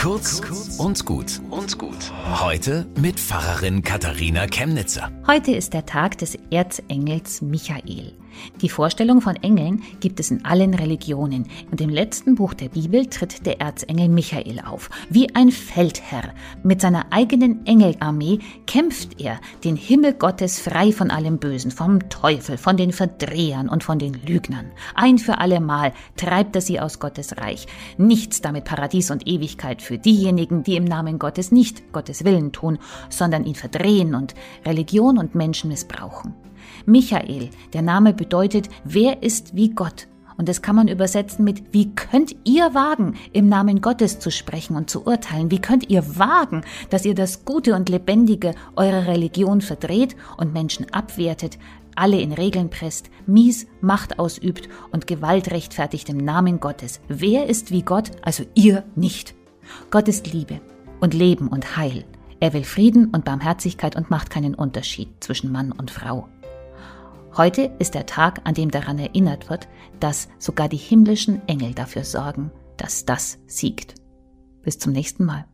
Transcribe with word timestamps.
Kurz 0.00 0.40
und 0.78 1.04
gut 1.04 1.42
und 1.50 1.76
gut. 1.76 2.10
Heute 2.40 2.86
mit 2.98 3.20
Pfarrerin 3.20 3.82
Katharina 3.82 4.46
Chemnitzer. 4.46 5.12
Heute 5.26 5.50
ist 5.52 5.74
der 5.74 5.84
Tag 5.84 6.16
des 6.16 6.38
Erzengels 6.50 7.42
Michael. 7.42 8.14
Die 8.60 8.68
Vorstellung 8.68 9.20
von 9.20 9.36
Engeln 9.36 9.82
gibt 10.00 10.20
es 10.20 10.30
in 10.30 10.44
allen 10.44 10.74
Religionen 10.74 11.46
und 11.70 11.80
im 11.80 11.90
letzten 11.90 12.34
Buch 12.34 12.54
der 12.54 12.68
Bibel 12.68 13.06
tritt 13.06 13.46
der 13.46 13.60
Erzengel 13.60 14.08
Michael 14.08 14.60
auf. 14.60 14.90
Wie 15.08 15.34
ein 15.34 15.50
Feldherr 15.50 16.34
mit 16.62 16.80
seiner 16.80 17.06
eigenen 17.10 17.66
Engelarmee 17.66 18.38
kämpft 18.66 19.20
er 19.20 19.40
den 19.64 19.76
Himmel 19.76 20.14
Gottes 20.14 20.60
frei 20.60 20.92
von 20.92 21.10
allem 21.10 21.38
Bösen, 21.38 21.70
vom 21.70 22.08
Teufel, 22.08 22.58
von 22.58 22.76
den 22.76 22.92
Verdrehern 22.92 23.68
und 23.68 23.84
von 23.84 23.98
den 23.98 24.14
Lügnern. 24.14 24.70
Ein 24.94 25.18
für 25.18 25.38
alle 25.38 25.60
Mal 25.60 25.92
treibt 26.16 26.54
er 26.56 26.62
sie 26.62 26.80
aus 26.80 26.98
Gottes 26.98 27.36
Reich. 27.38 27.66
Nichts 27.98 28.40
damit 28.40 28.64
Paradies 28.64 29.10
und 29.10 29.26
Ewigkeit 29.26 29.82
für 29.82 29.98
diejenigen, 29.98 30.62
die 30.62 30.76
im 30.76 30.84
Namen 30.84 31.18
Gottes 31.18 31.52
nicht 31.52 31.92
Gottes 31.92 32.24
Willen 32.24 32.52
tun, 32.52 32.78
sondern 33.08 33.44
ihn 33.44 33.54
verdrehen 33.54 34.14
und 34.14 34.34
Religion 34.64 35.18
und 35.18 35.34
Menschen 35.34 35.70
missbrauchen. 35.70 36.34
Michael, 36.86 37.50
der 37.72 37.82
Name 37.82 38.12
bedeutet, 38.20 38.68
wer 38.84 39.22
ist 39.22 39.56
wie 39.56 39.70
Gott? 39.70 40.06
Und 40.36 40.48
das 40.48 40.60
kann 40.60 40.76
man 40.76 40.88
übersetzen 40.88 41.42
mit, 41.42 41.64
wie 41.72 41.94
könnt 41.94 42.36
ihr 42.44 42.74
wagen, 42.74 43.14
im 43.32 43.48
Namen 43.48 43.80
Gottes 43.80 44.18
zu 44.18 44.30
sprechen 44.30 44.76
und 44.76 44.90
zu 44.90 45.06
urteilen? 45.06 45.50
Wie 45.50 45.60
könnt 45.60 45.88
ihr 45.90 46.18
wagen, 46.18 46.62
dass 46.90 47.06
ihr 47.06 47.14
das 47.14 47.46
Gute 47.46 47.74
und 47.74 47.88
Lebendige 47.88 48.54
eurer 48.76 49.06
Religion 49.06 49.62
verdreht 49.62 50.16
und 50.36 50.52
Menschen 50.52 50.86
abwertet, 50.92 51.58
alle 51.96 52.20
in 52.20 52.32
Regeln 52.32 52.68
presst, 52.68 53.10
mies 53.26 53.66
Macht 53.80 54.18
ausübt 54.18 54.68
und 54.92 55.06
Gewalt 55.06 55.50
rechtfertigt 55.50 56.10
im 56.10 56.18
Namen 56.18 56.60
Gottes? 56.60 57.00
Wer 57.08 57.46
ist 57.46 57.70
wie 57.70 57.82
Gott, 57.82 58.10
also 58.22 58.44
ihr 58.54 58.84
nicht? 58.94 59.34
Gott 59.90 60.08
ist 60.08 60.30
Liebe 60.30 60.60
und 61.00 61.14
Leben 61.14 61.48
und 61.48 61.78
Heil. 61.78 62.04
Er 62.38 62.52
will 62.52 62.64
Frieden 62.64 63.06
und 63.06 63.24
Barmherzigkeit 63.24 63.96
und 63.96 64.10
macht 64.10 64.30
keinen 64.30 64.54
Unterschied 64.54 65.08
zwischen 65.20 65.52
Mann 65.52 65.72
und 65.72 65.90
Frau. 65.90 66.28
Heute 67.36 67.70
ist 67.78 67.94
der 67.94 68.06
Tag, 68.06 68.40
an 68.44 68.54
dem 68.54 68.70
daran 68.70 68.98
erinnert 68.98 69.50
wird, 69.50 69.68
dass 70.00 70.28
sogar 70.38 70.68
die 70.68 70.76
himmlischen 70.76 71.46
Engel 71.48 71.74
dafür 71.74 72.02
sorgen, 72.04 72.50
dass 72.76 73.04
das 73.04 73.38
siegt. 73.46 73.94
Bis 74.62 74.78
zum 74.78 74.92
nächsten 74.92 75.24
Mal. 75.24 75.46